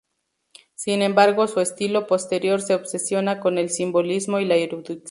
[0.73, 4.99] Sin embargo su estilo posterior se obsesiona con el simbolismo y la erudición.